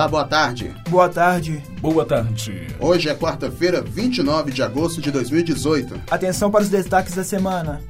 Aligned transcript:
Olá, 0.00 0.08
boa 0.08 0.24
tarde. 0.24 0.74
Boa 0.88 1.08
tarde. 1.10 1.62
Boa 1.78 2.06
tarde. 2.06 2.68
Hoje 2.80 3.10
é 3.10 3.14
quarta-feira, 3.14 3.82
29 3.82 4.50
de 4.50 4.62
agosto 4.62 4.98
de 4.98 5.10
2018. 5.10 6.00
Atenção 6.10 6.50
para 6.50 6.62
os 6.62 6.70
destaques 6.70 7.14
da 7.14 7.22
semana. 7.22 7.82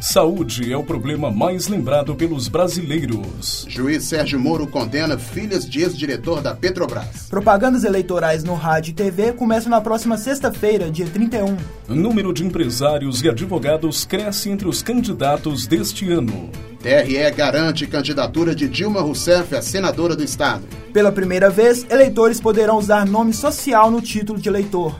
Saúde 0.00 0.72
é 0.72 0.76
o 0.76 0.84
problema 0.84 1.32
mais 1.32 1.66
lembrado 1.66 2.14
pelos 2.14 2.46
brasileiros. 2.46 3.66
Juiz 3.68 4.04
Sérgio 4.04 4.38
Moro 4.38 4.68
condena 4.68 5.18
filhas 5.18 5.68
de 5.68 5.80
ex-diretor 5.80 6.40
da 6.40 6.54
Petrobras. 6.54 7.26
Propagandas 7.28 7.82
eleitorais 7.82 8.44
no 8.44 8.54
rádio 8.54 8.92
e 8.92 8.94
TV 8.94 9.32
começam 9.32 9.68
na 9.68 9.80
próxima 9.80 10.16
sexta-feira, 10.16 10.92
dia 10.92 11.06
31. 11.06 11.56
O 11.88 11.94
número 11.96 12.32
de 12.32 12.44
empresários 12.44 13.20
e 13.20 13.28
advogados 13.28 14.04
cresce 14.04 14.48
entre 14.48 14.68
os 14.68 14.80
candidatos 14.80 15.66
deste 15.66 16.08
ano. 16.12 16.50
TRE 16.82 17.30
garante 17.30 17.86
candidatura 17.86 18.56
de 18.56 18.68
Dilma 18.68 19.00
Rousseff 19.00 19.54
a 19.54 19.62
senadora 19.62 20.16
do 20.16 20.24
estado. 20.24 20.64
Pela 20.92 21.12
primeira 21.12 21.48
vez, 21.48 21.86
eleitores 21.88 22.40
poderão 22.40 22.76
usar 22.76 23.06
nome 23.06 23.32
social 23.32 23.88
no 23.88 24.02
título 24.02 24.40
de 24.40 24.48
eleitor. 24.48 24.98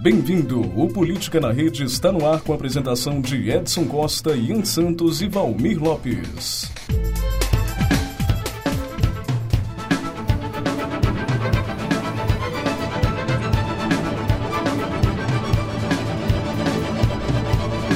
Bem-vindo! 0.00 0.60
O 0.60 0.86
Política 0.86 1.40
na 1.40 1.50
Rede 1.50 1.82
está 1.82 2.12
no 2.12 2.24
ar 2.24 2.42
com 2.42 2.52
a 2.52 2.54
apresentação 2.54 3.20
de 3.20 3.50
Edson 3.50 3.86
Costa, 3.86 4.36
Ian 4.36 4.64
Santos 4.64 5.20
e 5.20 5.28
Valmir 5.28 5.82
Lopes. 5.82 6.70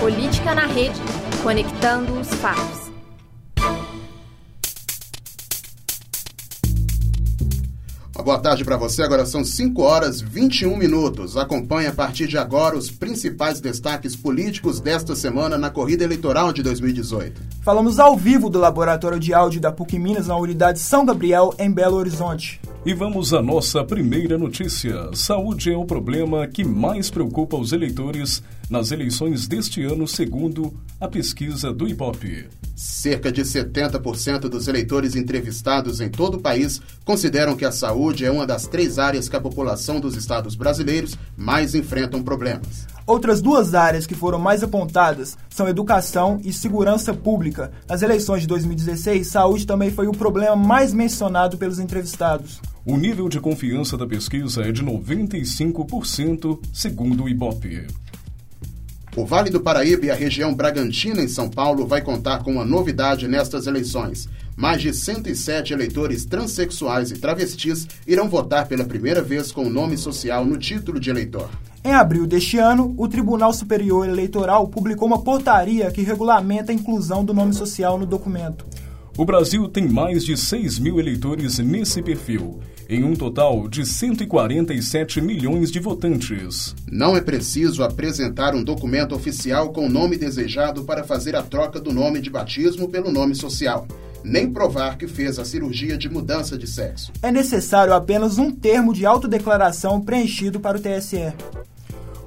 Política 0.01 0.53
na 0.53 0.67
Rede, 0.67 1.01
conectando 1.45 2.19
os 2.19 2.29
fatos. 2.35 2.91
Boa 8.23 8.39
tarde 8.39 8.65
para 8.65 8.77
você. 8.77 9.03
Agora 9.03 9.25
são 9.25 9.45
5 9.45 9.83
horas 9.83 10.21
21 10.21 10.77
minutos. 10.77 11.37
Acompanhe 11.37 11.87
a 11.87 11.93
partir 11.93 12.27
de 12.27 12.37
agora 12.37 12.77
os 12.77 12.91
principais 12.91 13.61
destaques 13.61 14.15
políticos 14.15 14.79
desta 14.81 15.17
semana 15.17 15.57
na 15.57 15.71
corrida 15.71 16.05
eleitoral 16.05 16.53
de 16.53 16.63
2018. 16.63 17.41
Falamos 17.63 17.99
ao 17.99 18.17
vivo 18.17 18.51
do 18.51 18.59
Laboratório 18.59 19.19
de 19.19 19.33
Áudio 19.33 19.61
da 19.61 19.73
PUC 19.73 19.99
Minas 19.99 20.27
na 20.27 20.37
unidade 20.37 20.79
São 20.79 21.05
Gabriel, 21.05 21.55
em 21.59 21.71
Belo 21.71 21.97
Horizonte. 21.97 22.61
E 22.85 22.95
vamos 22.95 23.35
à 23.35 23.43
nossa 23.43 23.85
primeira 23.85 24.39
notícia. 24.39 25.11
Saúde 25.13 25.71
é 25.71 25.77
o 25.77 25.85
problema 25.85 26.47
que 26.47 26.65
mais 26.65 27.11
preocupa 27.11 27.55
os 27.55 27.73
eleitores 27.73 28.43
nas 28.71 28.91
eleições 28.91 29.47
deste 29.47 29.83
ano, 29.83 30.09
segundo 30.09 30.73
a 30.99 31.07
pesquisa 31.07 31.75
do 31.75 31.87
IPOP. 31.87 32.49
Cerca 32.75 33.31
de 33.31 33.43
70% 33.43 34.49
dos 34.49 34.67
eleitores 34.67 35.15
entrevistados 35.15 36.01
em 36.01 36.09
todo 36.09 36.39
o 36.39 36.41
país 36.41 36.81
consideram 37.05 37.55
que 37.55 37.67
a 37.67 37.73
saúde 37.73 38.25
é 38.25 38.31
uma 38.31 38.47
das 38.47 38.67
três 38.67 38.99
áreas 38.99 39.29
que 39.29 39.37
a 39.37 39.41
população 39.41 40.01
dos 40.01 40.17
estados 40.17 40.55
brasileiros 40.55 41.19
mais 41.37 41.75
enfrentam 41.75 42.23
problemas. 42.23 42.87
Outras 43.11 43.43
duas 43.43 43.75
áreas 43.75 44.07
que 44.07 44.15
foram 44.15 44.39
mais 44.39 44.63
apontadas 44.63 45.37
são 45.49 45.69
educação 45.69 46.41
e 46.45 46.53
segurança 46.53 47.13
pública. 47.13 47.73
Nas 47.89 48.03
eleições 48.03 48.43
de 48.43 48.47
2016, 48.47 49.27
saúde 49.27 49.67
também 49.67 49.91
foi 49.91 50.07
o 50.07 50.13
problema 50.13 50.55
mais 50.55 50.95
mencionado 50.95 51.59
pelos 51.59 51.81
entrevistados. 51.81 52.61
O 52.87 52.97
nível 52.97 53.29
de 53.29 53.41
confiança 53.41 53.99
da 53.99 54.07
pesquisa 54.07 54.63
é 54.63 54.71
de 54.71 54.85
95%, 54.85 56.61
segundo 56.73 57.25
o 57.25 57.29
IBOP. 57.29 57.89
O 59.17 59.27
Vale 59.27 59.51
do 59.51 59.61
Paraíba 59.61 60.07
e 60.07 60.11
a 60.13 60.15
região 60.15 60.55
Bragantina, 60.55 61.21
em 61.21 61.27
São 61.27 61.51
Paulo, 61.51 61.89
vai 61.89 62.03
contar 62.03 62.45
com 62.45 62.53
uma 62.53 62.65
novidade 62.65 63.27
nestas 63.27 63.67
eleições. 63.67 64.29
Mais 64.57 64.81
de 64.81 64.95
107 64.95 65.73
eleitores 65.73 66.25
transexuais 66.27 67.11
e 67.11 67.19
travestis 67.19 67.89
irão 68.07 68.29
votar 68.29 68.69
pela 68.69 68.85
primeira 68.85 69.21
vez 69.21 69.51
com 69.51 69.67
o 69.67 69.71
nome 69.71 69.99
social 69.99 70.45
no 70.45 70.57
título 70.57 71.01
de 71.01 71.11
eleitor. 71.11 71.51
Em 71.83 71.95
abril 71.95 72.27
deste 72.27 72.59
ano, 72.59 72.95
o 72.99 73.09
Tribunal 73.09 73.55
Superior 73.55 74.07
Eleitoral 74.07 74.69
publicou 74.69 75.09
uma 75.09 75.23
portaria 75.23 75.91
que 75.91 76.03
regulamenta 76.03 76.73
a 76.73 76.75
inclusão 76.75 77.25
do 77.25 77.33
nome 77.33 77.55
social 77.55 77.99
no 77.99 78.05
documento. 78.05 78.67
O 79.17 79.25
Brasil 79.25 79.67
tem 79.67 79.89
mais 79.89 80.23
de 80.23 80.37
6 80.37 80.79
mil 80.79 81.01
eleitores 81.01 81.59
nesse 81.59 82.03
perfil, 82.03 82.61
em 82.89 83.03
um 83.03 83.15
total 83.15 83.67
de 83.67 83.87
147 83.87 85.23
milhões 85.23 85.71
de 85.71 85.81
votantes. 85.81 86.75
Não 86.91 87.17
é 87.17 87.21
preciso 87.23 87.83
apresentar 87.83 88.55
um 88.55 88.63
documento 88.63 89.15
oficial 89.15 89.73
com 89.73 89.87
o 89.87 89.91
nome 89.91 90.19
desejado 90.19 90.85
para 90.85 91.03
fazer 91.03 91.35
a 91.35 91.43
troca 91.43 91.81
do 91.81 91.95
nome 91.95 92.21
de 92.21 92.29
batismo 92.29 92.91
pelo 92.91 93.11
nome 93.11 93.35
social. 93.35 93.87
Nem 94.23 94.53
provar 94.53 94.99
que 94.99 95.09
fez 95.09 95.39
a 95.39 95.47
cirurgia 95.47 95.97
de 95.97 96.09
mudança 96.09 96.59
de 96.59 96.67
sexo. 96.67 97.11
É 97.23 97.33
necessário 97.33 97.95
apenas 97.95 98.37
um 98.37 98.51
termo 98.51 98.93
de 98.93 99.07
autodeclaração 99.07 99.99
preenchido 99.99 100.61
para 100.61 100.77
o 100.77 100.81
TSE. 100.81 101.33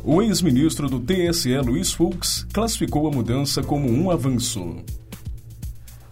O 0.05 0.21
ex-ministro 0.21 0.89
do 0.89 0.99
TSE, 0.99 1.57
Luiz 1.59 1.93
Fux, 1.93 2.45
classificou 2.51 3.07
a 3.07 3.11
mudança 3.11 3.63
como 3.63 3.89
um 3.89 4.11
avanço. 4.11 4.83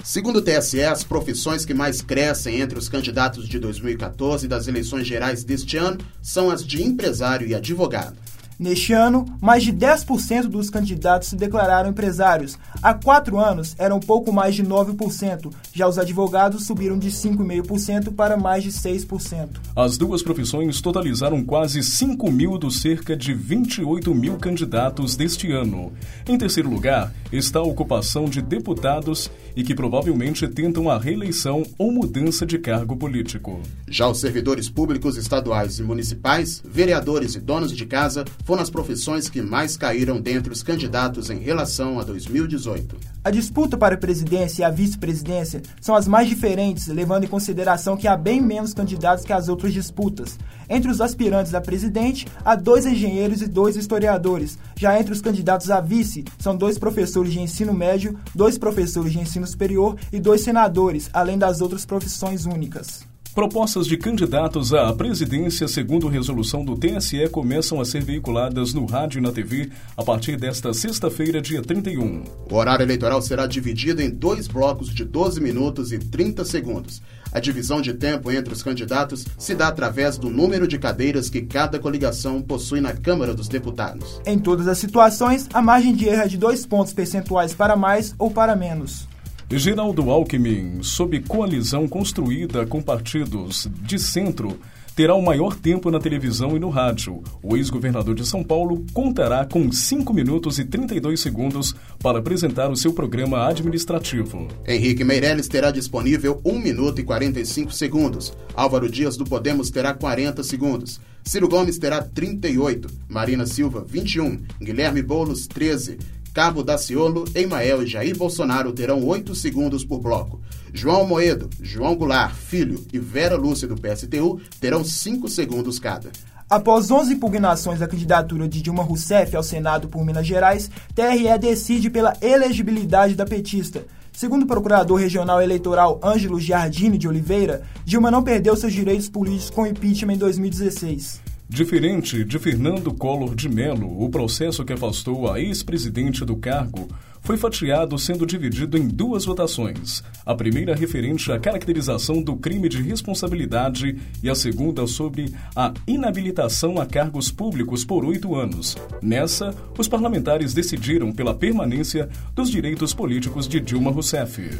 Segundo 0.01 0.37
o 0.37 0.41
TSE, 0.41 0.81
as 0.81 1.03
profissões 1.03 1.65
que 1.65 1.73
mais 1.73 2.01
crescem 2.01 2.61
entre 2.61 2.79
os 2.79 2.87
candidatos 2.87 3.49
de 3.49 3.59
2014 3.59 4.45
e 4.45 4.47
das 4.47 4.69
eleições 4.69 5.05
gerais 5.05 5.43
deste 5.43 5.75
ano 5.75 5.97
são 6.21 6.49
as 6.49 6.65
de 6.65 6.81
empresário 6.81 7.45
e 7.45 7.53
advogado. 7.53 8.15
Neste 8.61 8.93
ano, 8.93 9.25
mais 9.41 9.63
de 9.63 9.73
10% 9.73 10.43
dos 10.43 10.69
candidatos 10.69 11.29
se 11.29 11.35
declararam 11.35 11.89
empresários. 11.89 12.59
Há 12.79 12.93
quatro 12.93 13.39
anos, 13.39 13.75
eram 13.79 13.99
pouco 13.99 14.31
mais 14.31 14.53
de 14.53 14.63
9%. 14.63 15.51
Já 15.73 15.87
os 15.87 15.97
advogados 15.97 16.67
subiram 16.67 16.99
de 16.99 17.09
5,5% 17.09 18.13
para 18.13 18.37
mais 18.37 18.63
de 18.63 18.71
6%. 18.71 19.49
As 19.75 19.97
duas 19.97 20.21
profissões 20.21 20.79
totalizaram 20.79 21.43
quase 21.43 21.81
5 21.81 22.31
mil 22.31 22.55
dos 22.59 22.79
cerca 22.81 23.17
de 23.17 23.33
28 23.33 24.13
mil 24.13 24.37
candidatos 24.37 25.15
deste 25.15 25.51
ano. 25.51 25.91
Em 26.27 26.37
terceiro 26.37 26.69
lugar 26.69 27.11
está 27.31 27.57
a 27.57 27.63
ocupação 27.63 28.25
de 28.25 28.43
deputados 28.43 29.31
e 29.55 29.63
que 29.63 29.73
provavelmente 29.73 30.47
tentam 30.47 30.87
a 30.87 30.99
reeleição 30.99 31.63
ou 31.79 31.91
mudança 31.91 32.45
de 32.45 32.59
cargo 32.59 32.95
político. 32.95 33.59
Já 33.87 34.07
os 34.07 34.19
servidores 34.19 34.69
públicos 34.69 35.17
estaduais 35.17 35.79
e 35.79 35.83
municipais, 35.83 36.61
vereadores 36.63 37.33
e 37.33 37.39
donos 37.39 37.71
de 37.71 37.85
casa 37.85 38.23
foram 38.51 38.63
as 38.63 38.69
profissões 38.69 39.29
que 39.29 39.41
mais 39.41 39.77
caíram 39.77 40.19
dentre 40.19 40.51
os 40.51 40.61
candidatos 40.61 41.29
em 41.29 41.39
relação 41.39 42.01
a 42.01 42.03
2018. 42.03 42.97
A 43.23 43.31
disputa 43.31 43.77
para 43.77 43.95
a 43.95 43.97
presidência 43.97 44.61
e 44.61 44.65
a 44.65 44.69
vice-presidência 44.69 45.61
são 45.79 45.95
as 45.95 46.05
mais 46.05 46.27
diferentes, 46.27 46.87
levando 46.87 47.23
em 47.23 47.29
consideração 47.29 47.95
que 47.95 48.09
há 48.09 48.17
bem 48.17 48.41
menos 48.41 48.73
candidatos 48.73 49.23
que 49.23 49.31
as 49.31 49.47
outras 49.47 49.71
disputas. 49.71 50.37
Entre 50.69 50.91
os 50.91 50.99
aspirantes 50.99 51.53
a 51.53 51.61
presidente, 51.61 52.27
há 52.43 52.53
dois 52.57 52.85
engenheiros 52.85 53.41
e 53.41 53.47
dois 53.47 53.77
historiadores. 53.77 54.59
Já 54.75 54.99
entre 54.99 55.13
os 55.13 55.21
candidatos 55.21 55.71
a 55.71 55.79
vice, 55.79 56.25
são 56.37 56.53
dois 56.53 56.77
professores 56.77 57.31
de 57.31 57.39
ensino 57.39 57.73
médio, 57.73 58.19
dois 58.35 58.57
professores 58.57 59.13
de 59.13 59.19
ensino 59.19 59.47
superior 59.47 59.95
e 60.11 60.19
dois 60.19 60.41
senadores, 60.41 61.09
além 61.13 61.37
das 61.37 61.61
outras 61.61 61.85
profissões 61.85 62.45
únicas. 62.45 63.09
Propostas 63.33 63.87
de 63.87 63.95
candidatos 63.95 64.73
à 64.73 64.91
presidência, 64.91 65.65
segundo 65.65 66.09
resolução 66.09 66.65
do 66.65 66.75
TSE, 66.75 67.29
começam 67.29 67.79
a 67.79 67.85
ser 67.85 68.03
veiculadas 68.03 68.73
no 68.73 68.85
rádio 68.85 69.19
e 69.19 69.21
na 69.21 69.31
TV 69.31 69.69
a 69.95 70.03
partir 70.03 70.35
desta 70.35 70.73
sexta-feira, 70.73 71.41
dia 71.41 71.61
31. 71.61 72.25
O 72.49 72.55
horário 72.55 72.83
eleitoral 72.83 73.21
será 73.21 73.47
dividido 73.47 74.01
em 74.01 74.09
dois 74.09 74.49
blocos 74.49 74.93
de 74.93 75.05
12 75.05 75.39
minutos 75.39 75.93
e 75.93 75.97
30 75.97 76.43
segundos. 76.43 77.01
A 77.31 77.39
divisão 77.39 77.81
de 77.81 77.93
tempo 77.93 78.29
entre 78.29 78.53
os 78.53 78.61
candidatos 78.61 79.25
se 79.37 79.55
dá 79.55 79.69
através 79.69 80.17
do 80.17 80.29
número 80.29 80.67
de 80.67 80.77
cadeiras 80.77 81.29
que 81.29 81.41
cada 81.41 81.79
coligação 81.79 82.41
possui 82.41 82.81
na 82.81 82.91
Câmara 82.91 83.33
dos 83.33 83.47
Deputados. 83.47 84.19
Em 84.25 84.37
todas 84.37 84.67
as 84.67 84.77
situações, 84.77 85.47
a 85.53 85.61
margem 85.61 85.95
de 85.95 86.05
erro 86.05 86.23
é 86.23 86.27
de 86.27 86.37
dois 86.37 86.65
pontos 86.65 86.91
percentuais 86.91 87.53
para 87.53 87.77
mais 87.77 88.13
ou 88.19 88.29
para 88.29 88.57
menos. 88.57 89.09
Geraldo 89.53 90.09
Alckmin, 90.09 90.81
sob 90.81 91.19
coalizão 91.23 91.85
construída 91.85 92.65
com 92.65 92.81
partidos 92.81 93.69
de 93.81 93.99
centro, 93.99 94.57
terá 94.95 95.13
o 95.13 95.21
maior 95.21 95.55
tempo 95.55 95.91
na 95.91 95.99
televisão 95.99 96.55
e 96.55 96.59
no 96.59 96.69
rádio. 96.69 97.21
O 97.43 97.57
ex-governador 97.57 98.15
de 98.15 98.25
São 98.25 98.45
Paulo 98.45 98.85
contará 98.93 99.45
com 99.45 99.69
5 99.69 100.13
minutos 100.13 100.57
e 100.57 100.63
32 100.63 101.19
segundos 101.19 101.75
para 102.01 102.19
apresentar 102.19 102.71
o 102.71 102.77
seu 102.77 102.93
programa 102.93 103.45
administrativo. 103.45 104.47
Henrique 104.65 105.03
Meirelles 105.03 105.49
terá 105.49 105.69
disponível 105.69 106.39
1 106.45 106.57
minuto 106.57 107.01
e 107.01 107.03
45 107.03 107.73
segundos. 107.73 108.33
Álvaro 108.55 108.89
Dias 108.89 109.17
do 109.17 109.25
Podemos 109.25 109.69
terá 109.69 109.93
40 109.93 110.43
segundos. 110.43 110.99
Ciro 111.23 111.47
Gomes 111.47 111.77
terá 111.77 112.01
38, 112.01 112.87
Marina 113.07 113.45
Silva 113.45 113.85
21, 113.87 114.39
Guilherme 114.59 115.03
Boulos 115.03 115.45
13, 115.45 115.99
Cabo 116.33 116.63
Daciolo, 116.63 117.25
Emael 117.35 117.83
e 117.83 117.87
Jair 117.87 118.17
Bolsonaro 118.17 118.71
terão 118.71 119.05
oito 119.05 119.35
segundos 119.35 119.83
por 119.83 119.99
bloco. 119.99 120.39
João 120.73 121.05
Moedo, 121.05 121.49
João 121.61 121.95
Goulart, 121.95 122.33
Filho 122.33 122.85
e 122.93 122.99
Vera 122.99 123.35
Lúcia 123.35 123.67
do 123.67 123.75
PSTU 123.75 124.39
terão 124.59 124.83
cinco 124.83 125.27
segundos 125.27 125.77
cada. 125.77 126.09
Após 126.49 126.89
11 126.89 127.13
impugnações 127.13 127.79
da 127.79 127.87
candidatura 127.87 128.47
de 128.47 128.61
Dilma 128.61 128.83
Rousseff 128.83 129.35
ao 129.35 129.43
Senado 129.43 129.87
por 129.87 130.05
Minas 130.05 130.25
Gerais, 130.25 130.69
TRE 130.95 131.37
decide 131.39 131.89
pela 131.89 132.15
elegibilidade 132.21 133.15
da 133.15 133.25
petista. 133.25 133.85
Segundo 134.13 134.43
o 134.43 134.47
procurador 134.47 134.99
regional 134.99 135.41
eleitoral 135.41 135.99
Ângelo 136.03 136.39
Giardini 136.39 136.97
de 136.97 137.07
Oliveira, 137.07 137.63
Dilma 137.85 138.11
não 138.11 138.23
perdeu 138.23 138.55
seus 138.55 138.73
direitos 138.73 139.09
políticos 139.09 139.49
com 139.49 139.63
o 139.63 139.67
impeachment 139.67 140.13
em 140.13 140.17
2016. 140.17 141.30
Diferente 141.53 142.23
de 142.23 142.39
Fernando 142.39 142.93
Collor 142.93 143.35
de 143.35 143.49
Mello, 143.49 144.01
o 144.01 144.09
processo 144.09 144.63
que 144.63 144.71
afastou 144.71 145.29
a 145.29 145.37
ex-presidente 145.37 146.23
do 146.23 146.37
cargo 146.37 146.87
foi 147.19 147.35
fatiado 147.35 147.99
sendo 147.99 148.25
dividido 148.25 148.77
em 148.77 148.87
duas 148.87 149.25
votações. 149.25 150.01
A 150.25 150.33
primeira 150.33 150.73
referente 150.73 151.29
à 151.29 151.37
caracterização 151.37 152.23
do 152.23 152.37
crime 152.37 152.69
de 152.69 152.81
responsabilidade 152.81 153.99
e 154.23 154.29
a 154.29 154.33
segunda 154.33 154.87
sobre 154.87 155.33
a 155.53 155.73
inabilitação 155.85 156.79
a 156.79 156.85
cargos 156.85 157.29
públicos 157.29 157.83
por 157.83 158.05
oito 158.05 158.33
anos. 158.33 158.77
Nessa, 159.01 159.53
os 159.77 159.89
parlamentares 159.89 160.53
decidiram 160.53 161.11
pela 161.11 161.35
permanência 161.35 162.07
dos 162.33 162.49
direitos 162.49 162.93
políticos 162.93 163.45
de 163.45 163.59
Dilma 163.59 163.91
Rousseff. 163.91 164.51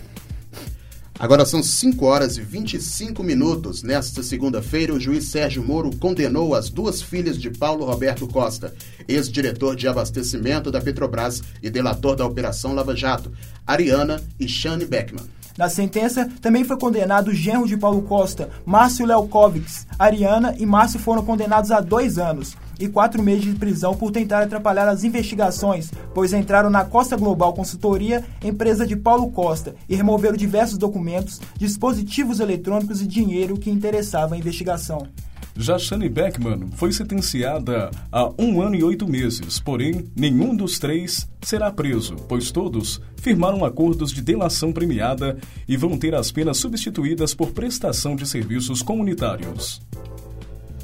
Agora 1.22 1.46
são 1.46 1.62
5 1.62 2.04
horas 2.04 2.36
e 2.36 2.42
25 2.42 3.22
minutos. 3.22 3.84
Nesta 3.84 4.24
segunda-feira, 4.24 4.92
o 4.92 5.00
juiz 5.00 5.26
Sérgio 5.26 5.64
Moro 5.64 5.96
condenou 5.98 6.56
as 6.56 6.68
duas 6.68 7.00
filhas 7.00 7.38
de 7.38 7.52
Paulo 7.52 7.86
Roberto 7.86 8.28
Costa, 8.28 8.74
ex-diretor 9.08 9.76
de 9.76 9.88
abastecimento 9.88 10.72
da 10.72 10.82
Petrobras 10.82 11.44
e 11.62 11.70
delator 11.70 12.16
da 12.16 12.26
Operação 12.26 12.74
Lava 12.74 12.96
Jato, 12.96 13.32
Ariana 13.68 14.20
e 14.40 14.48
Shane 14.48 14.84
Beckman. 14.84 15.30
Na 15.56 15.70
sentença, 15.70 16.28
também 16.42 16.64
foi 16.64 16.80
condenado 16.80 17.28
o 17.28 17.36
genro 17.36 17.68
de 17.68 17.78
Paulo 17.78 18.02
Costa, 18.02 18.50
Márcio 18.66 19.06
Lelkovics. 19.06 19.86
Ariana 20.00 20.56
e 20.58 20.66
Márcio 20.66 21.00
foram 21.00 21.24
condenados 21.24 21.70
a 21.70 21.82
dois 21.82 22.18
anos 22.18 22.58
e 22.82 22.90
quatro 22.90 23.22
meses 23.22 23.44
de 23.44 23.56
prisão 23.56 23.96
por 23.96 24.12
tentar 24.12 24.42
atrapalhar 24.42 24.88
as 24.88 25.04
investigações, 25.04 25.92
pois 26.14 26.34
entraram 26.34 26.70
na 26.70 26.84
Costa 26.86 27.16
Global 27.16 27.54
Consultoria, 27.54 28.24
empresa 28.44 28.86
de 28.86 28.96
Paulo 28.96 29.32
Costa, 29.32 29.76
e 29.88 29.96
removeram 29.96 30.36
diversos 30.36 30.78
documentos, 30.78 31.40
dispositivos 31.58 32.40
eletrônicos 32.40 33.02
e 33.02 33.08
dinheiro 33.08 33.58
que 33.58 33.70
interessavam 33.70 34.36
a 34.36 34.38
investigação. 34.38 35.08
Já 35.56 35.78
Beckman 36.12 36.70
foi 36.76 36.94
sentenciada 36.94 37.92
a 38.12 38.32
um 38.40 38.62
ano 38.62 38.76
e 38.76 38.84
oito 38.84 39.08
meses, 39.08 39.60
porém, 39.60 40.06
nenhum 40.16 40.56
dos 40.56 40.80
três 40.80 41.30
será 41.42 41.70
preso, 41.72 42.16
pois 42.28 42.52
todos 42.52 43.02
firmaram 43.18 43.66
acordos 43.66 44.12
de 44.12 44.22
delação 44.22 44.72
premiada 44.72 45.38
e 45.68 45.76
vão 45.76 45.98
ter 45.98 46.16
as 46.16 46.32
penas 46.32 46.58
substituídas 46.58 47.34
por 47.34 47.52
prestação 47.52 48.16
de 48.16 48.26
serviços 48.26 48.82
comunitários. 48.82 49.82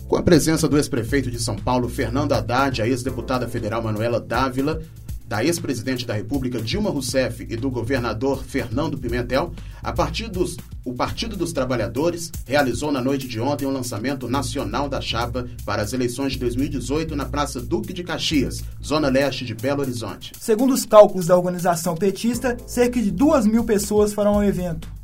Com 0.07 0.15
a 0.15 0.23
presença 0.23 0.69
do 0.69 0.77
ex-prefeito 0.77 1.29
de 1.29 1.37
São 1.37 1.57
Paulo, 1.57 1.89
Fernando 1.89 2.31
Haddad, 2.31 2.81
a 2.81 2.87
ex-deputada 2.87 3.45
federal 3.45 3.83
Manuela 3.83 4.21
Dávila, 4.21 4.81
da 5.27 5.43
ex-presidente 5.43 6.07
da 6.07 6.13
República 6.13 6.61
Dilma 6.61 6.89
Rousseff 6.89 7.45
e 7.49 7.57
do 7.57 7.69
governador 7.69 8.41
Fernando 8.41 8.97
Pimentel, 8.97 9.51
a 9.83 9.91
partir 9.91 10.29
dos, 10.29 10.55
o 10.85 10.93
Partido 10.93 11.35
dos 11.35 11.51
Trabalhadores 11.51 12.31
realizou 12.45 12.89
na 12.89 13.01
noite 13.01 13.27
de 13.27 13.37
ontem 13.41 13.65
o 13.65 13.69
lançamento 13.69 14.29
nacional 14.29 14.87
da 14.87 15.01
chapa 15.01 15.45
para 15.65 15.81
as 15.81 15.91
eleições 15.91 16.31
de 16.31 16.39
2018 16.39 17.13
na 17.13 17.25
Praça 17.25 17.59
Duque 17.59 17.91
de 17.91 18.01
Caxias, 18.01 18.63
zona 18.81 19.09
leste 19.09 19.43
de 19.43 19.53
Belo 19.53 19.81
Horizonte. 19.81 20.31
Segundo 20.39 20.73
os 20.73 20.85
cálculos 20.85 21.27
da 21.27 21.35
organização 21.35 21.95
petista, 21.95 22.55
cerca 22.65 23.01
de 23.01 23.11
duas 23.11 23.45
mil 23.45 23.65
pessoas 23.65 24.13
farão 24.13 24.37
o 24.37 24.43
evento. 24.43 24.96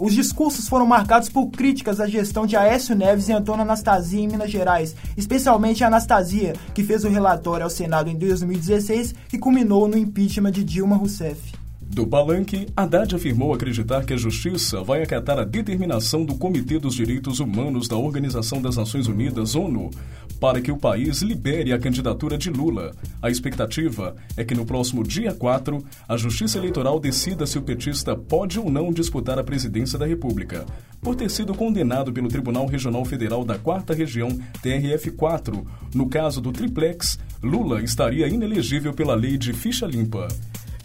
Os 0.00 0.14
discursos 0.14 0.68
foram 0.68 0.86
marcados 0.86 1.28
por 1.28 1.48
críticas 1.48 1.98
à 1.98 2.06
gestão 2.06 2.46
de 2.46 2.56
Aécio 2.56 2.94
Neves 2.94 3.28
e 3.28 3.32
Antônio 3.32 3.62
Anastasia 3.62 4.20
em 4.20 4.28
Minas 4.28 4.50
Gerais, 4.50 4.94
especialmente 5.16 5.82
a 5.82 5.88
Anastasia, 5.88 6.52
que 6.72 6.84
fez 6.84 7.04
o 7.04 7.08
relatório 7.08 7.64
ao 7.64 7.70
Senado 7.70 8.08
em 8.08 8.16
2016 8.16 9.12
e 9.32 9.38
culminou 9.38 9.88
no 9.88 9.98
impeachment 9.98 10.52
de 10.52 10.62
Dilma 10.62 10.94
Rousseff. 10.94 11.52
Do 11.80 12.06
palanque, 12.06 12.68
Haddad 12.76 13.16
afirmou 13.16 13.52
acreditar 13.52 14.04
que 14.04 14.12
a 14.12 14.16
justiça 14.16 14.84
vai 14.84 15.02
acatar 15.02 15.38
a 15.38 15.44
determinação 15.44 16.24
do 16.24 16.36
Comitê 16.36 16.78
dos 16.78 16.94
Direitos 16.94 17.40
Humanos 17.40 17.88
da 17.88 17.96
Organização 17.96 18.62
das 18.62 18.76
Nações 18.76 19.08
Unidas, 19.08 19.56
ONU, 19.56 19.90
para 20.40 20.60
que 20.60 20.70
o 20.70 20.76
país 20.76 21.22
libere 21.22 21.72
a 21.72 21.78
candidatura 21.78 22.38
de 22.38 22.50
Lula. 22.50 22.94
A 23.20 23.30
expectativa 23.30 24.14
é 24.36 24.44
que 24.44 24.54
no 24.54 24.64
próximo 24.64 25.02
dia 25.02 25.34
4, 25.34 25.84
a 26.08 26.16
Justiça 26.16 26.58
Eleitoral 26.58 27.00
decida 27.00 27.46
se 27.46 27.58
o 27.58 27.62
petista 27.62 28.14
pode 28.16 28.58
ou 28.58 28.70
não 28.70 28.92
disputar 28.92 29.38
a 29.38 29.44
presidência 29.44 29.98
da 29.98 30.06
República. 30.06 30.64
Por 31.00 31.14
ter 31.14 31.30
sido 31.30 31.54
condenado 31.54 32.12
pelo 32.12 32.28
Tribunal 32.28 32.66
Regional 32.66 33.04
Federal 33.04 33.44
da 33.44 33.58
4 33.58 33.94
Região, 33.94 34.28
TRF4, 34.62 35.64
no 35.94 36.08
caso 36.08 36.40
do 36.40 36.52
triplex, 36.52 37.18
Lula 37.42 37.82
estaria 37.82 38.26
inelegível 38.28 38.92
pela 38.92 39.14
lei 39.14 39.36
de 39.36 39.52
ficha 39.52 39.86
limpa. 39.86 40.28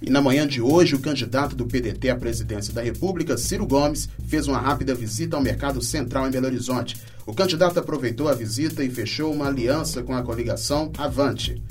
E 0.05 0.09
na 0.09 0.21
manhã 0.21 0.45
de 0.45 0.61
hoje, 0.61 0.95
o 0.95 1.00
candidato 1.00 1.55
do 1.55 1.65
PDT 1.65 2.09
à 2.09 2.15
presidência 2.17 2.73
da 2.73 2.81
República, 2.81 3.38
Ciro 3.38 3.65
Gomes, 3.65 4.09
fez 4.27 4.50
uma 4.50 4.57
rápida 4.57 4.94
visita 4.94 5.38
ao 5.38 5.41
Mercado 5.41 5.81
Central 5.81 6.27
em 6.27 6.31
Belo 6.31 6.47
Horizonte. 6.47 6.97
O 7.25 7.33
candidato 7.33 7.79
aproveitou 7.79 8.27
a 8.27 8.33
visita 8.33 8.83
e 8.83 8.89
fechou 8.89 9.31
uma 9.31 9.47
aliança 9.47 10.03
com 10.03 10.13
a 10.13 10.21
coligação 10.21 10.91
Avante. 10.97 11.63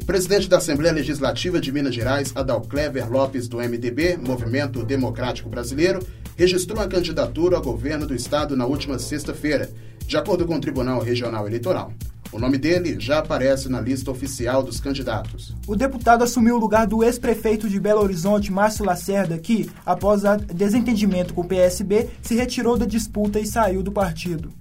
O 0.00 0.04
presidente 0.04 0.48
da 0.48 0.58
Assembleia 0.58 0.94
Legislativa 0.94 1.60
de 1.60 1.72
Minas 1.72 1.92
Gerais, 1.92 2.30
Adalclever 2.36 3.10
Lopes, 3.10 3.48
do 3.48 3.56
MDB, 3.56 4.16
Movimento 4.16 4.84
Democrático 4.84 5.48
Brasileiro, 5.48 6.06
registrou 6.36 6.80
a 6.80 6.86
candidatura 6.86 7.56
ao 7.56 7.62
governo 7.62 8.06
do 8.06 8.14
estado 8.14 8.56
na 8.56 8.64
última 8.64 8.96
sexta-feira, 8.96 9.68
de 10.06 10.16
acordo 10.16 10.46
com 10.46 10.54
o 10.54 10.60
Tribunal 10.60 11.02
Regional 11.02 11.48
Eleitoral. 11.48 11.92
O 12.34 12.38
nome 12.40 12.58
dele 12.58 12.96
já 12.98 13.18
aparece 13.20 13.68
na 13.68 13.80
lista 13.80 14.10
oficial 14.10 14.60
dos 14.60 14.80
candidatos. 14.80 15.54
O 15.68 15.76
deputado 15.76 16.24
assumiu 16.24 16.56
o 16.56 16.58
lugar 16.58 16.84
do 16.84 17.04
ex-prefeito 17.04 17.68
de 17.68 17.78
Belo 17.78 18.02
Horizonte, 18.02 18.50
Márcio 18.50 18.84
Lacerda, 18.84 19.38
que, 19.38 19.70
após 19.86 20.22
desentendimento 20.52 21.32
com 21.32 21.42
o 21.42 21.44
PSB, 21.44 22.08
se 22.20 22.34
retirou 22.34 22.76
da 22.76 22.86
disputa 22.86 23.38
e 23.38 23.46
saiu 23.46 23.84
do 23.84 23.92
partido. 23.92 24.52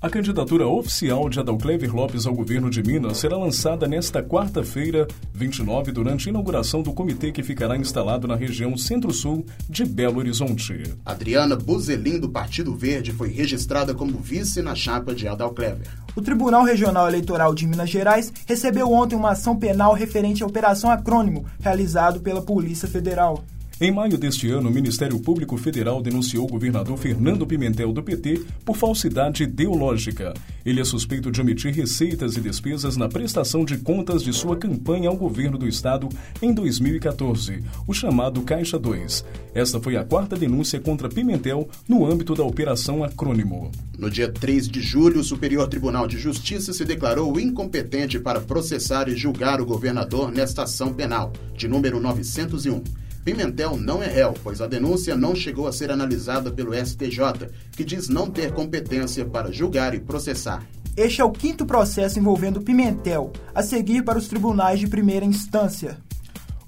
A 0.00 0.08
candidatura 0.08 0.64
oficial 0.64 1.28
de 1.28 1.40
Adalclever 1.40 1.92
Lopes 1.92 2.24
ao 2.24 2.32
governo 2.32 2.70
de 2.70 2.84
Minas 2.84 3.18
será 3.18 3.36
lançada 3.36 3.88
nesta 3.88 4.22
quarta-feira, 4.22 5.08
29, 5.34 5.90
durante 5.90 6.28
a 6.28 6.30
inauguração 6.30 6.82
do 6.82 6.92
comitê 6.92 7.32
que 7.32 7.42
ficará 7.42 7.76
instalado 7.76 8.28
na 8.28 8.36
região 8.36 8.76
centro-sul 8.76 9.44
de 9.68 9.84
Belo 9.84 10.20
Horizonte. 10.20 10.94
Adriana 11.04 11.56
Buzelin, 11.56 12.20
do 12.20 12.28
Partido 12.28 12.76
Verde, 12.76 13.10
foi 13.10 13.28
registrada 13.30 13.92
como 13.92 14.20
vice 14.20 14.62
na 14.62 14.76
chapa 14.76 15.12
de 15.12 15.26
Adalclever. 15.26 15.88
O 16.18 16.20
Tribunal 16.20 16.64
Regional 16.64 17.06
Eleitoral 17.06 17.54
de 17.54 17.64
Minas 17.64 17.88
Gerais 17.88 18.32
recebeu 18.44 18.90
ontem 18.90 19.14
uma 19.14 19.30
ação 19.30 19.56
penal 19.56 19.92
referente 19.92 20.42
à 20.42 20.46
Operação 20.48 20.90
Acrônimo, 20.90 21.46
realizado 21.60 22.18
pela 22.18 22.42
Polícia 22.42 22.88
Federal. 22.88 23.44
Em 23.80 23.92
maio 23.92 24.18
deste 24.18 24.50
ano, 24.50 24.68
o 24.68 24.72
Ministério 24.72 25.20
Público 25.20 25.56
Federal 25.56 26.02
denunciou 26.02 26.44
o 26.44 26.48
governador 26.48 26.98
Fernando 26.98 27.46
Pimentel 27.46 27.92
do 27.92 28.02
PT 28.02 28.42
por 28.64 28.76
falsidade 28.76 29.44
ideológica. 29.44 30.34
Ele 30.66 30.80
é 30.80 30.84
suspeito 30.84 31.30
de 31.30 31.40
omitir 31.40 31.72
receitas 31.72 32.36
e 32.36 32.40
despesas 32.40 32.96
na 32.96 33.08
prestação 33.08 33.64
de 33.64 33.78
contas 33.78 34.24
de 34.24 34.32
sua 34.32 34.56
campanha 34.56 35.08
ao 35.08 35.16
governo 35.16 35.56
do 35.56 35.68
estado 35.68 36.08
em 36.42 36.52
2014, 36.52 37.62
o 37.86 37.94
chamado 37.94 38.42
Caixa 38.42 38.76
2. 38.76 39.24
Esta 39.54 39.78
foi 39.78 39.96
a 39.96 40.04
quarta 40.04 40.34
denúncia 40.34 40.80
contra 40.80 41.08
Pimentel 41.08 41.68
no 41.88 42.04
âmbito 42.04 42.34
da 42.34 42.42
Operação 42.42 43.04
Acrônimo. 43.04 43.70
No 43.96 44.10
dia 44.10 44.28
3 44.28 44.68
de 44.68 44.80
julho, 44.80 45.20
o 45.20 45.24
Superior 45.24 45.68
Tribunal 45.68 46.08
de 46.08 46.18
Justiça 46.18 46.72
se 46.72 46.84
declarou 46.84 47.38
incompetente 47.38 48.18
para 48.18 48.40
processar 48.40 49.08
e 49.08 49.16
julgar 49.16 49.60
o 49.60 49.66
governador 49.66 50.32
nesta 50.32 50.64
ação 50.64 50.92
penal, 50.92 51.32
de 51.56 51.68
número 51.68 52.00
901. 52.00 52.82
Pimentel 53.28 53.76
não 53.76 54.02
é 54.02 54.06
réu, 54.06 54.32
pois 54.42 54.62
a 54.62 54.66
denúncia 54.66 55.14
não 55.14 55.36
chegou 55.36 55.66
a 55.66 55.72
ser 55.72 55.90
analisada 55.90 56.50
pelo 56.50 56.72
STJ, 56.72 57.50
que 57.76 57.84
diz 57.84 58.08
não 58.08 58.30
ter 58.30 58.54
competência 58.54 59.22
para 59.26 59.52
julgar 59.52 59.94
e 59.94 60.00
processar. 60.00 60.66
Este 60.96 61.20
é 61.20 61.24
o 61.24 61.30
quinto 61.30 61.66
processo 61.66 62.18
envolvendo 62.18 62.62
Pimentel, 62.62 63.30
a 63.54 63.62
seguir 63.62 64.02
para 64.02 64.18
os 64.18 64.28
tribunais 64.28 64.80
de 64.80 64.88
primeira 64.88 65.26
instância. 65.26 65.98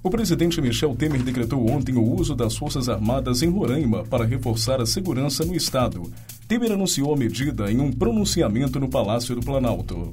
O 0.02 0.10
presidente 0.10 0.60
Michel 0.60 0.94
Temer 0.94 1.22
decretou 1.22 1.66
ontem 1.66 1.96
o 1.96 2.02
uso 2.02 2.34
das 2.34 2.54
Forças 2.54 2.90
Armadas 2.90 3.40
em 3.40 3.48
Roraima 3.48 4.04
para 4.04 4.26
reforçar 4.26 4.82
a 4.82 4.86
segurança 4.86 5.46
no 5.46 5.56
estado. 5.56 6.12
Temer 6.46 6.72
anunciou 6.72 7.14
a 7.14 7.16
medida 7.16 7.72
em 7.72 7.80
um 7.80 7.90
pronunciamento 7.90 8.78
no 8.78 8.90
Palácio 8.90 9.34
do 9.34 9.40
Planalto. 9.40 10.12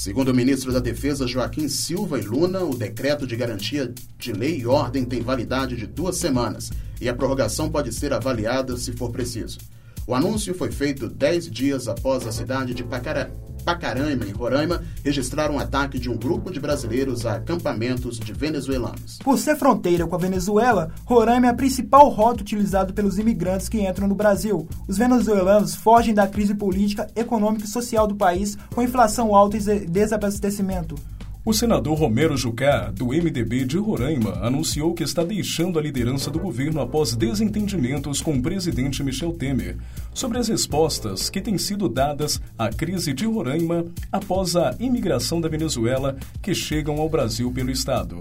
Segundo 0.00 0.30
o 0.30 0.34
ministro 0.34 0.72
da 0.72 0.78
Defesa 0.78 1.26
Joaquim 1.26 1.68
Silva 1.68 2.18
e 2.18 2.22
Luna, 2.22 2.64
o 2.64 2.74
decreto 2.74 3.26
de 3.26 3.36
garantia 3.36 3.92
de 4.18 4.32
lei 4.32 4.60
e 4.60 4.66
ordem 4.66 5.04
tem 5.04 5.20
validade 5.20 5.76
de 5.76 5.86
duas 5.86 6.16
semanas 6.16 6.70
e 6.98 7.06
a 7.06 7.14
prorrogação 7.14 7.68
pode 7.68 7.92
ser 7.92 8.10
avaliada 8.14 8.78
se 8.78 8.92
for 8.92 9.10
preciso. 9.10 9.58
O 10.06 10.14
anúncio 10.14 10.54
foi 10.54 10.72
feito 10.72 11.06
dez 11.06 11.50
dias 11.50 11.86
após 11.86 12.26
a 12.26 12.32
cidade 12.32 12.72
de 12.72 12.82
Pacara, 12.82 13.30
Pacaraima, 13.60 14.24
em 14.24 14.32
Roraima, 14.32 14.82
registrar 15.04 15.50
um 15.50 15.58
ataque 15.58 15.98
de 15.98 16.10
um 16.10 16.16
grupo 16.16 16.50
de 16.50 16.60
brasileiros 16.60 17.26
a 17.26 17.34
acampamentos 17.34 18.18
de 18.18 18.32
venezuelanos. 18.32 19.18
Por 19.22 19.38
ser 19.38 19.56
fronteira 19.56 20.06
com 20.06 20.14
a 20.14 20.18
Venezuela, 20.18 20.90
Roraima 21.04 21.46
é 21.46 21.50
a 21.50 21.54
principal 21.54 22.08
rota 22.08 22.42
utilizada 22.42 22.92
pelos 22.92 23.18
imigrantes 23.18 23.68
que 23.68 23.80
entram 23.80 24.08
no 24.08 24.14
Brasil. 24.14 24.68
Os 24.88 24.98
venezuelanos 24.98 25.74
fogem 25.74 26.14
da 26.14 26.26
crise 26.26 26.54
política, 26.54 27.08
econômica 27.14 27.64
e 27.64 27.68
social 27.68 28.06
do 28.06 28.16
país 28.16 28.56
com 28.74 28.82
inflação 28.82 29.34
alta 29.34 29.56
e 29.56 29.86
desabastecimento. 29.86 30.94
O 31.42 31.54
senador 31.54 31.96
Romero 31.96 32.36
Jucá, 32.36 32.90
do 32.94 33.06
MDB 33.06 33.64
de 33.64 33.78
Roraima, 33.78 34.32
anunciou 34.42 34.92
que 34.92 35.02
está 35.02 35.24
deixando 35.24 35.78
a 35.78 35.82
liderança 35.82 36.30
do 36.30 36.38
governo 36.38 36.82
após 36.82 37.16
desentendimentos 37.16 38.20
com 38.20 38.34
o 38.34 38.42
presidente 38.42 39.02
Michel 39.02 39.32
Temer 39.32 39.78
sobre 40.12 40.36
as 40.36 40.48
respostas 40.48 41.30
que 41.30 41.40
têm 41.40 41.56
sido 41.56 41.88
dadas 41.88 42.42
à 42.58 42.68
crise 42.68 43.14
de 43.14 43.24
Roraima 43.24 43.86
após 44.12 44.54
a 44.54 44.76
imigração 44.78 45.40
da 45.40 45.48
Venezuela 45.48 46.14
que 46.42 46.54
chegam 46.54 47.00
ao 47.00 47.08
Brasil 47.08 47.50
pelo 47.50 47.70
Estado. 47.70 48.18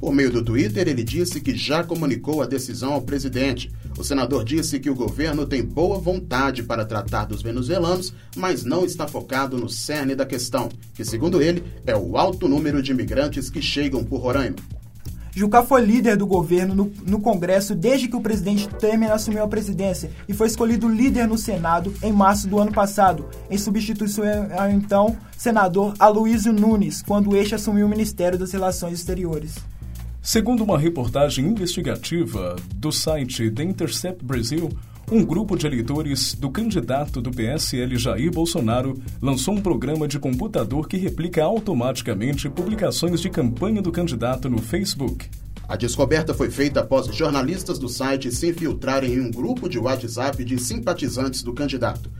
Por 0.00 0.14
meio 0.14 0.30
do 0.30 0.42
Twitter, 0.42 0.88
ele 0.88 1.04
disse 1.04 1.42
que 1.42 1.54
já 1.54 1.84
comunicou 1.84 2.40
a 2.40 2.46
decisão 2.46 2.94
ao 2.94 3.02
presidente. 3.02 3.70
O 3.98 4.02
senador 4.02 4.42
disse 4.46 4.80
que 4.80 4.88
o 4.88 4.94
governo 4.94 5.44
tem 5.44 5.62
boa 5.62 5.98
vontade 5.98 6.62
para 6.62 6.86
tratar 6.86 7.26
dos 7.26 7.42
venezuelanos, 7.42 8.14
mas 8.34 8.64
não 8.64 8.86
está 8.86 9.06
focado 9.06 9.58
no 9.58 9.68
cerne 9.68 10.14
da 10.14 10.24
questão, 10.24 10.70
que, 10.94 11.04
segundo 11.04 11.42
ele, 11.42 11.62
é 11.86 11.94
o 11.94 12.16
alto 12.16 12.48
número 12.48 12.82
de 12.82 12.92
imigrantes 12.92 13.50
que 13.50 13.60
chegam 13.60 14.02
por 14.02 14.22
Roraima. 14.22 14.56
Jucá 15.36 15.62
foi 15.62 15.82
líder 15.84 16.16
do 16.16 16.26
governo 16.26 16.74
no, 16.74 16.92
no, 17.06 17.20
Congresso 17.20 17.74
desde 17.74 18.08
que 18.08 18.16
o 18.16 18.20
presidente 18.20 18.68
Temer 18.68 19.12
assumiu 19.12 19.44
a 19.44 19.48
presidência 19.48 20.10
e 20.26 20.32
foi 20.32 20.46
escolhido 20.48 20.88
líder 20.88 21.28
no 21.28 21.38
Senado 21.38 21.94
em 22.02 22.12
março 22.12 22.48
do 22.48 22.58
ano 22.58 22.72
passado, 22.72 23.28
em 23.48 23.56
substituição 23.56 24.24
ao 24.58 24.70
então 24.70 25.16
senador 25.36 25.94
Aloysio 25.98 26.52
Nunes, 26.52 27.02
quando 27.02 27.36
este 27.36 27.54
assumiu 27.54 27.86
o 27.86 27.88
Ministério 27.88 28.38
das 28.38 28.50
Relações 28.50 28.94
Exteriores. 28.94 29.54
Segundo 30.22 30.62
uma 30.62 30.78
reportagem 30.78 31.46
investigativa 31.46 32.54
do 32.74 32.92
site 32.92 33.50
The 33.50 33.62
Intercept 33.62 34.22
Brasil, 34.22 34.68
um 35.10 35.24
grupo 35.24 35.56
de 35.56 35.66
eleitores 35.66 36.34
do 36.34 36.50
candidato 36.50 37.22
do 37.22 37.30
PSL 37.30 37.96
Jair 37.96 38.30
Bolsonaro 38.30 39.00
lançou 39.20 39.54
um 39.54 39.62
programa 39.62 40.06
de 40.06 40.18
computador 40.18 40.86
que 40.86 40.98
replica 40.98 41.42
automaticamente 41.42 42.50
publicações 42.50 43.22
de 43.22 43.30
campanha 43.30 43.80
do 43.80 43.90
candidato 43.90 44.50
no 44.50 44.58
Facebook. 44.58 45.26
A 45.66 45.74
descoberta 45.74 46.34
foi 46.34 46.50
feita 46.50 46.80
após 46.80 47.06
jornalistas 47.06 47.78
do 47.78 47.88
site 47.88 48.30
se 48.30 48.50
infiltrarem 48.50 49.14
em 49.14 49.20
um 49.20 49.30
grupo 49.30 49.70
de 49.70 49.78
WhatsApp 49.78 50.44
de 50.44 50.58
simpatizantes 50.58 51.42
do 51.42 51.54
candidato. 51.54 52.10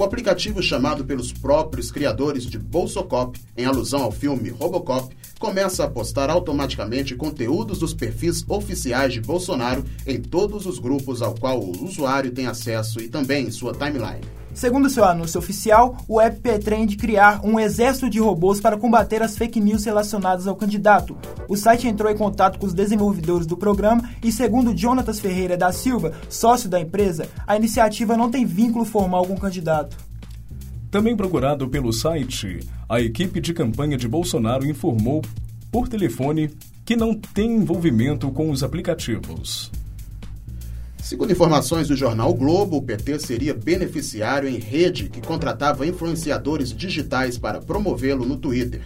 O 0.00 0.02
aplicativo 0.02 0.62
chamado 0.62 1.04
pelos 1.04 1.30
próprios 1.30 1.92
criadores 1.92 2.46
de 2.46 2.58
Bolsocop, 2.58 3.38
em 3.54 3.66
alusão 3.66 4.02
ao 4.02 4.10
filme 4.10 4.48
Robocop, 4.48 5.14
começa 5.38 5.84
a 5.84 5.90
postar 5.90 6.30
automaticamente 6.30 7.14
conteúdos 7.14 7.80
dos 7.80 7.92
perfis 7.92 8.42
oficiais 8.48 9.12
de 9.12 9.20
Bolsonaro 9.20 9.84
em 10.06 10.18
todos 10.18 10.64
os 10.64 10.78
grupos 10.78 11.20
ao 11.20 11.34
qual 11.34 11.60
o 11.60 11.84
usuário 11.84 12.30
tem 12.30 12.46
acesso 12.46 12.98
e 12.98 13.10
também 13.10 13.48
em 13.48 13.50
sua 13.50 13.74
timeline. 13.74 14.24
Segundo 14.60 14.90
seu 14.90 15.06
anúncio 15.06 15.38
oficial, 15.38 15.96
o 16.06 16.20
app 16.20 16.38
pretende 16.38 16.94
criar 16.94 17.40
um 17.42 17.58
exército 17.58 18.10
de 18.10 18.20
robôs 18.20 18.60
para 18.60 18.76
combater 18.76 19.22
as 19.22 19.34
fake 19.34 19.58
news 19.58 19.86
relacionadas 19.86 20.46
ao 20.46 20.54
candidato. 20.54 21.16
O 21.48 21.56
site 21.56 21.88
entrou 21.88 22.12
em 22.12 22.14
contato 22.14 22.58
com 22.58 22.66
os 22.66 22.74
desenvolvedores 22.74 23.46
do 23.46 23.56
programa 23.56 24.06
e, 24.22 24.30
segundo 24.30 24.76
Jonatas 24.76 25.18
Ferreira 25.18 25.56
da 25.56 25.72
Silva, 25.72 26.12
sócio 26.28 26.68
da 26.68 26.78
empresa, 26.78 27.26
a 27.46 27.56
iniciativa 27.56 28.18
não 28.18 28.30
tem 28.30 28.44
vínculo 28.44 28.84
formal 28.84 29.24
com 29.24 29.32
o 29.32 29.40
candidato. 29.40 29.96
Também 30.90 31.16
procurado 31.16 31.66
pelo 31.66 31.90
site, 31.90 32.60
a 32.86 33.00
equipe 33.00 33.40
de 33.40 33.54
campanha 33.54 33.96
de 33.96 34.06
Bolsonaro 34.06 34.66
informou 34.66 35.22
por 35.72 35.88
telefone 35.88 36.50
que 36.84 36.94
não 36.94 37.14
tem 37.14 37.50
envolvimento 37.56 38.30
com 38.30 38.50
os 38.50 38.62
aplicativos. 38.62 39.72
Segundo 41.10 41.32
informações 41.32 41.88
do 41.88 41.96
jornal 41.96 42.32
Globo, 42.32 42.76
o 42.76 42.82
PT 42.82 43.18
seria 43.18 43.52
beneficiário 43.52 44.48
em 44.48 44.60
rede 44.60 45.08
que 45.08 45.20
contratava 45.20 45.84
influenciadores 45.84 46.72
digitais 46.72 47.36
para 47.36 47.60
promovê-lo 47.60 48.24
no 48.24 48.36
Twitter. 48.36 48.82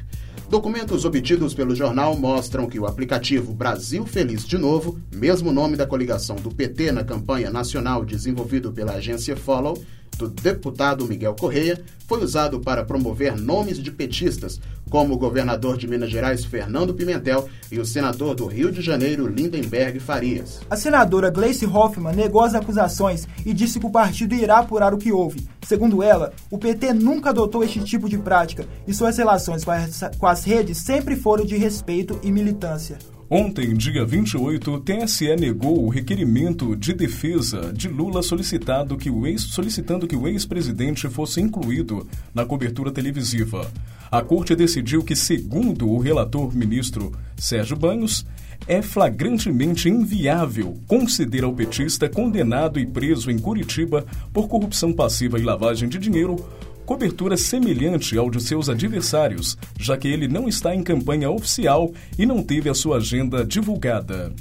Documentos 0.48 1.04
obtidos 1.04 1.52
pelo 1.52 1.74
jornal 1.74 2.16
mostram 2.16 2.66
que 2.66 2.80
o 2.80 2.86
aplicativo 2.86 3.52
Brasil 3.52 4.06
Feliz 4.06 4.46
de 4.46 4.56
Novo, 4.56 4.98
mesmo 5.14 5.52
nome 5.52 5.76
da 5.76 5.86
coligação 5.86 6.36
do 6.36 6.48
PT 6.48 6.92
na 6.92 7.04
campanha 7.04 7.50
nacional 7.50 8.02
desenvolvido 8.06 8.72
pela 8.72 8.94
agência 8.94 9.36
Follow, 9.36 9.76
do 10.16 10.28
deputado 10.28 11.06
Miguel 11.06 11.34
Correia 11.38 11.82
foi 12.06 12.22
usado 12.22 12.60
para 12.60 12.84
promover 12.84 13.36
nomes 13.36 13.78
de 13.78 13.90
petistas, 13.90 14.60
como 14.90 15.14
o 15.14 15.18
governador 15.18 15.76
de 15.76 15.88
Minas 15.88 16.10
Gerais 16.10 16.44
Fernando 16.44 16.94
Pimentel 16.94 17.48
e 17.70 17.78
o 17.78 17.84
senador 17.84 18.34
do 18.34 18.46
Rio 18.46 18.70
de 18.70 18.82
Janeiro 18.82 19.26
Lindenberg 19.26 19.98
Farias. 19.98 20.60
A 20.68 20.76
senadora 20.76 21.30
Gleice 21.30 21.66
Hoffmann 21.66 22.14
negou 22.14 22.42
as 22.42 22.54
acusações 22.54 23.26
e 23.44 23.52
disse 23.52 23.80
que 23.80 23.86
o 23.86 23.90
partido 23.90 24.34
irá 24.34 24.58
apurar 24.58 24.92
o 24.92 24.98
que 24.98 25.12
houve. 25.12 25.48
Segundo 25.66 26.02
ela, 26.02 26.32
o 26.50 26.58
PT 26.58 26.92
nunca 26.92 27.30
adotou 27.30 27.64
este 27.64 27.80
tipo 27.80 28.08
de 28.08 28.18
prática 28.18 28.66
e 28.86 28.92
suas 28.92 29.16
relações 29.16 29.64
com 29.64 30.26
as, 30.26 30.44
redes 30.44 30.78
sempre 30.78 31.16
foram 31.16 31.44
de 31.44 31.56
respeito 31.56 32.18
e 32.22 32.30
militância. 32.30 32.98
Ontem, 33.30 33.72
dia 33.72 34.04
28, 34.04 34.70
o 34.70 34.80
TSE 34.80 35.34
negou 35.36 35.82
o 35.82 35.88
requerimento 35.88 36.76
de 36.76 36.92
defesa 36.92 37.72
de 37.72 37.88
Lula 37.88 38.22
solicitado 38.22 38.98
que 38.98 39.08
o 39.08 39.26
ex, 39.26 39.40
solicitando 39.40 40.06
que 40.06 40.14
o 40.14 40.28
ex-presidente 40.28 41.08
fosse 41.08 41.40
incluído 41.40 42.06
na 42.34 42.44
cobertura 42.44 42.92
televisiva. 42.92 43.70
A 44.10 44.20
corte 44.20 44.54
decidiu 44.54 45.02
que, 45.02 45.16
segundo 45.16 45.88
o 45.88 45.98
relator 45.98 46.54
ministro 46.54 47.12
Sérgio 47.34 47.76
Banhos, 47.76 48.26
é 48.68 48.82
flagrantemente 48.82 49.88
inviável 49.88 50.78
conceder 50.86 51.44
ao 51.44 51.52
petista 51.54 52.10
condenado 52.10 52.78
e 52.78 52.86
preso 52.86 53.30
em 53.30 53.38
Curitiba 53.38 54.04
por 54.34 54.48
corrupção 54.48 54.92
passiva 54.92 55.38
e 55.38 55.42
lavagem 55.42 55.88
de 55.88 55.98
dinheiro 55.98 56.36
cobertura 56.84 57.36
semelhante 57.36 58.16
ao 58.16 58.30
de 58.30 58.42
seus 58.42 58.68
adversários, 58.68 59.56
já 59.78 59.96
que 59.96 60.08
ele 60.08 60.28
não 60.28 60.48
está 60.48 60.74
em 60.74 60.82
campanha 60.82 61.30
oficial 61.30 61.92
e 62.18 62.26
não 62.26 62.42
teve 62.42 62.68
a 62.68 62.74
sua 62.74 62.98
agenda 62.98 63.44
divulgada. 63.44 64.32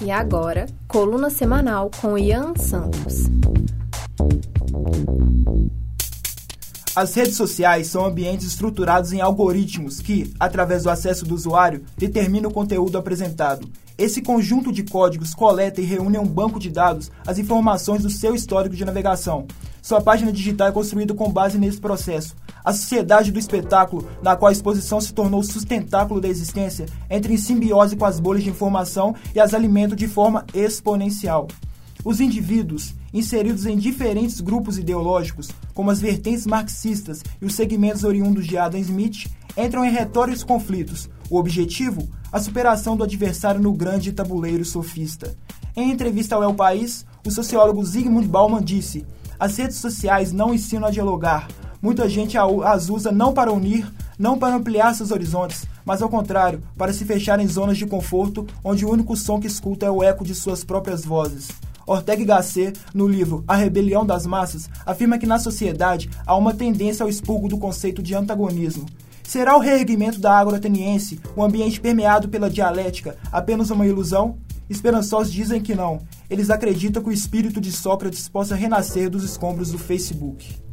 E 0.00 0.10
agora, 0.10 0.66
coluna 0.86 1.30
semanal 1.30 1.90
com 2.00 2.18
Ian 2.18 2.54
Santos. 2.56 3.24
As 6.96 7.12
redes 7.14 7.36
sociais 7.36 7.88
são 7.88 8.04
ambientes 8.04 8.46
estruturados 8.46 9.12
em 9.12 9.20
algoritmos 9.20 10.00
que, 10.00 10.32
através 10.38 10.84
do 10.84 10.90
acesso 10.90 11.24
do 11.24 11.34
usuário, 11.34 11.84
determinam 11.98 12.50
o 12.50 12.54
conteúdo 12.54 12.96
apresentado 12.96 13.68
esse 13.96 14.20
conjunto 14.20 14.72
de 14.72 14.82
códigos 14.82 15.34
coleta 15.34 15.80
e 15.80 15.84
reúne 15.84 16.18
um 16.18 16.26
banco 16.26 16.58
de 16.58 16.68
dados 16.68 17.10
as 17.26 17.38
informações 17.38 18.02
do 18.02 18.10
seu 18.10 18.34
histórico 18.34 18.74
de 18.74 18.84
navegação. 18.84 19.46
Sua 19.80 20.00
página 20.00 20.32
digital 20.32 20.68
é 20.68 20.72
construída 20.72 21.14
com 21.14 21.30
base 21.30 21.58
nesse 21.58 21.80
processo. 21.80 22.34
A 22.64 22.72
sociedade 22.72 23.30
do 23.30 23.38
espetáculo, 23.38 24.08
na 24.22 24.34
qual 24.34 24.48
a 24.48 24.52
exposição 24.52 25.00
se 25.00 25.12
tornou 25.12 25.40
o 25.40 25.44
sustentáculo 25.44 26.20
da 26.20 26.28
existência, 26.28 26.86
entra 27.08 27.32
em 27.32 27.36
simbiose 27.36 27.94
com 27.94 28.04
as 28.04 28.18
bolhas 28.18 28.42
de 28.42 28.50
informação 28.50 29.14
e 29.34 29.38
as 29.38 29.52
alimenta 29.54 29.94
de 29.94 30.08
forma 30.08 30.44
exponencial. 30.54 31.46
Os 32.04 32.20
indivíduos, 32.20 32.94
inseridos 33.14 33.64
em 33.64 33.78
diferentes 33.78 34.38
grupos 34.38 34.76
ideológicos, 34.76 35.48
como 35.72 35.90
as 35.90 36.02
vertentes 36.02 36.46
marxistas 36.46 37.22
e 37.40 37.46
os 37.46 37.54
segmentos 37.54 38.04
oriundos 38.04 38.46
de 38.46 38.58
Adam 38.58 38.78
Smith, 38.78 39.26
entram 39.56 39.86
em 39.86 39.90
retóricos 39.90 40.44
conflitos. 40.44 41.08
O 41.30 41.38
objetivo? 41.38 42.06
A 42.30 42.38
superação 42.38 42.94
do 42.94 43.04
adversário 43.04 43.58
no 43.58 43.72
grande 43.72 44.12
tabuleiro 44.12 44.66
sofista. 44.66 45.34
Em 45.74 45.90
entrevista 45.90 46.34
ao 46.34 46.42
El 46.42 46.52
País, 46.52 47.06
o 47.26 47.30
sociólogo 47.30 47.82
Zygmunt 47.82 48.26
Bauman 48.26 48.62
disse: 48.62 49.06
As 49.40 49.56
redes 49.56 49.76
sociais 49.76 50.30
não 50.30 50.52
ensinam 50.52 50.88
a 50.88 50.90
dialogar. 50.90 51.48
Muita 51.80 52.06
gente 52.06 52.36
as 52.36 52.90
usa 52.90 53.10
não 53.10 53.32
para 53.32 53.52
unir, 53.52 53.90
não 54.18 54.38
para 54.38 54.54
ampliar 54.54 54.94
seus 54.94 55.10
horizontes, 55.10 55.64
mas 55.86 56.02
ao 56.02 56.10
contrário, 56.10 56.60
para 56.76 56.92
se 56.92 57.04
fechar 57.06 57.40
em 57.40 57.48
zonas 57.48 57.78
de 57.78 57.86
conforto 57.86 58.46
onde 58.62 58.84
o 58.84 58.90
único 58.90 59.16
som 59.16 59.40
que 59.40 59.46
escuta 59.46 59.86
é 59.86 59.90
o 59.90 60.02
eco 60.02 60.22
de 60.22 60.34
suas 60.34 60.64
próprias 60.64 61.02
vozes. 61.02 61.48
Ortega 61.86 62.24
Gasset, 62.24 62.78
no 62.94 63.06
livro 63.06 63.44
A 63.46 63.56
Rebelião 63.56 64.04
das 64.04 64.26
Massas, 64.26 64.68
afirma 64.86 65.18
que 65.18 65.26
na 65.26 65.38
sociedade 65.38 66.10
há 66.26 66.36
uma 66.36 66.54
tendência 66.54 67.02
ao 67.02 67.08
expurgo 67.08 67.48
do 67.48 67.58
conceito 67.58 68.02
de 68.02 68.14
antagonismo. 68.14 68.86
Será 69.22 69.56
o 69.56 69.60
reerguimento 69.60 70.20
da 70.20 70.36
água 70.36 70.56
ateniense, 70.56 71.20
um 71.36 71.42
ambiente 71.42 71.80
permeado 71.80 72.28
pela 72.28 72.50
dialética, 72.50 73.16
apenas 73.32 73.70
uma 73.70 73.86
ilusão? 73.86 74.38
Esperançosos 74.68 75.32
dizem 75.32 75.60
que 75.60 75.74
não. 75.74 76.00
Eles 76.28 76.50
acreditam 76.50 77.02
que 77.02 77.08
o 77.08 77.12
espírito 77.12 77.60
de 77.60 77.70
Sócrates 77.70 78.28
possa 78.28 78.54
renascer 78.54 79.10
dos 79.10 79.24
escombros 79.24 79.70
do 79.70 79.78
Facebook. 79.78 80.63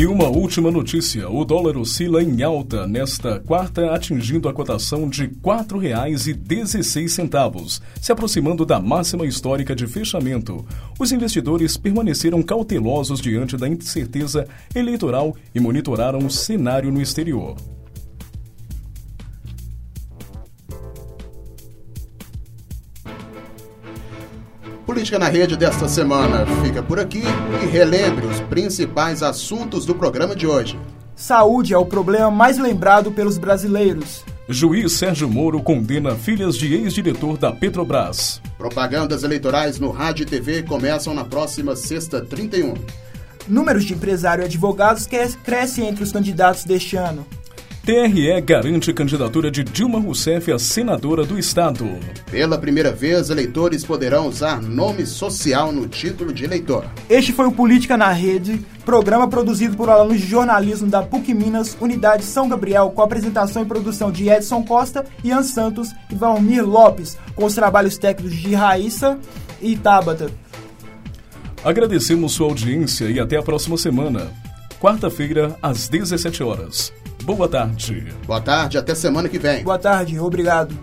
E 0.00 0.06
uma 0.06 0.28
última 0.30 0.70
notícia: 0.70 1.28
o 1.28 1.44
dólar 1.44 1.76
oscila 1.76 2.22
em 2.22 2.42
alta 2.42 2.86
nesta 2.86 3.38
quarta, 3.38 3.94
atingindo 3.94 4.48
a 4.48 4.54
cotação 4.54 5.06
de 5.06 5.24
R$ 5.24 5.32
4,16, 5.42 7.82
se 8.00 8.10
aproximando 8.10 8.64
da 8.64 8.80
máxima 8.80 9.26
histórica 9.26 9.76
de 9.76 9.86
fechamento. 9.86 10.64
Os 10.98 11.12
investidores 11.12 11.76
permaneceram 11.76 12.42
cautelosos 12.42 13.20
diante 13.20 13.58
da 13.58 13.68
incerteza 13.68 14.48
eleitoral 14.74 15.36
e 15.54 15.60
monitoraram 15.60 16.20
o 16.20 16.30
cenário 16.30 16.90
no 16.90 17.02
exterior. 17.02 17.54
Política 25.00 25.18
na 25.18 25.28
Rede 25.30 25.56
desta 25.56 25.88
semana 25.88 26.44
fica 26.62 26.82
por 26.82 27.00
aqui 27.00 27.22
e 27.62 27.66
relembre 27.66 28.26
os 28.26 28.38
principais 28.38 29.22
assuntos 29.22 29.86
do 29.86 29.94
programa 29.94 30.36
de 30.36 30.46
hoje. 30.46 30.78
Saúde 31.16 31.72
é 31.72 31.78
o 31.78 31.86
problema 31.86 32.30
mais 32.30 32.58
lembrado 32.58 33.10
pelos 33.10 33.38
brasileiros. 33.38 34.22
Juiz 34.46 34.92
Sérgio 34.92 35.26
Moro 35.26 35.62
condena 35.62 36.14
filhas 36.14 36.54
de 36.54 36.74
ex-diretor 36.74 37.38
da 37.38 37.50
Petrobras. 37.50 38.42
Propagandas 38.58 39.22
eleitorais 39.22 39.80
no 39.80 39.90
rádio 39.90 40.24
e 40.24 40.26
TV 40.26 40.64
começam 40.64 41.14
na 41.14 41.24
próxima 41.24 41.74
sexta 41.74 42.20
31. 42.20 42.74
Números 43.48 43.86
de 43.86 43.94
empresário 43.94 44.42
e 44.42 44.44
advogados 44.44 45.08
crescem 45.42 45.88
entre 45.88 46.04
os 46.04 46.12
candidatos 46.12 46.64
deste 46.64 46.96
ano. 46.96 47.26
TRE 47.82 48.40
garante 48.42 48.92
candidatura 48.92 49.50
de 49.50 49.64
Dilma 49.64 49.98
Rousseff 49.98 50.52
a 50.52 50.58
senadora 50.58 51.24
do 51.24 51.38
Estado. 51.38 51.88
Pela 52.30 52.58
primeira 52.58 52.92
vez, 52.92 53.30
eleitores 53.30 53.84
poderão 53.84 54.28
usar 54.28 54.60
nome 54.60 55.06
social 55.06 55.72
no 55.72 55.88
título 55.88 56.30
de 56.30 56.44
eleitor. 56.44 56.84
Este 57.08 57.32
foi 57.32 57.46
o 57.46 57.52
Política 57.52 57.96
na 57.96 58.12
Rede, 58.12 58.60
programa 58.84 59.28
produzido 59.28 59.78
por 59.78 59.88
alunos 59.88 60.20
de 60.20 60.26
jornalismo 60.26 60.88
da 60.88 61.02
PUC 61.02 61.32
Minas, 61.32 61.74
Unidade 61.80 62.22
São 62.22 62.50
Gabriel, 62.50 62.90
com 62.90 63.00
apresentação 63.00 63.62
e 63.62 63.66
produção 63.66 64.12
de 64.12 64.28
Edson 64.28 64.62
Costa, 64.62 65.06
Ian 65.24 65.42
Santos 65.42 65.88
e 66.10 66.14
Valmir 66.14 66.62
Lopes, 66.68 67.16
com 67.34 67.46
os 67.46 67.54
trabalhos 67.54 67.96
técnicos 67.96 68.36
de 68.36 68.54
Raíssa 68.54 69.18
e 69.60 69.74
Tabata. 69.74 70.30
Agradecemos 71.64 72.32
sua 72.32 72.48
audiência 72.48 73.06
e 73.06 73.18
até 73.18 73.38
a 73.38 73.42
próxima 73.42 73.78
semana. 73.78 74.30
Quarta-feira, 74.78 75.56
às 75.62 75.88
17 75.88 76.42
horas. 76.42 76.99
Boa 77.22 77.48
tarde. 77.48 78.06
Boa 78.26 78.40
tarde, 78.40 78.78
até 78.78 78.94
semana 78.94 79.28
que 79.28 79.38
vem. 79.38 79.62
Boa 79.62 79.78
tarde, 79.78 80.18
obrigado. 80.18 80.74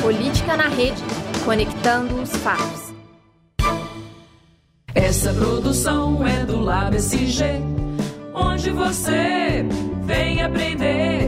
Política 0.00 0.56
na 0.56 0.68
rede, 0.68 1.02
conectando 1.44 2.22
os 2.22 2.30
fatos. 2.36 2.94
Essa 4.94 5.32
produção 5.34 6.26
é 6.26 6.44
do 6.44 6.58
Lab 6.60 6.96
SG, 6.96 7.44
onde 8.34 8.70
você 8.70 9.64
vem 10.04 10.42
aprender 10.42 11.27